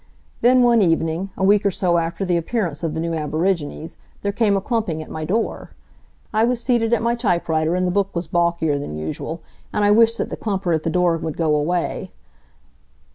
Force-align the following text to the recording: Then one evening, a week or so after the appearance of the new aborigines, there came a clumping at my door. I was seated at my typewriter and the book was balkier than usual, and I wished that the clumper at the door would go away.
Then 0.41 0.63
one 0.63 0.81
evening, 0.81 1.29
a 1.37 1.43
week 1.43 1.63
or 1.63 1.69
so 1.69 1.99
after 1.99 2.25
the 2.25 2.35
appearance 2.35 2.81
of 2.81 2.95
the 2.95 2.99
new 2.99 3.13
aborigines, 3.13 3.97
there 4.23 4.31
came 4.31 4.57
a 4.57 4.59
clumping 4.59 4.99
at 5.03 5.11
my 5.11 5.25
door. 5.25 5.75
I 6.33 6.43
was 6.43 6.59
seated 6.59 6.91
at 6.91 7.03
my 7.03 7.13
typewriter 7.13 7.75
and 7.75 7.85
the 7.85 7.91
book 7.91 8.15
was 8.15 8.25
balkier 8.27 8.79
than 8.79 8.97
usual, 8.97 9.43
and 9.71 9.85
I 9.85 9.91
wished 9.91 10.17
that 10.17 10.31
the 10.31 10.37
clumper 10.37 10.73
at 10.73 10.81
the 10.81 10.89
door 10.89 11.17
would 11.17 11.37
go 11.37 11.53
away. 11.53 12.09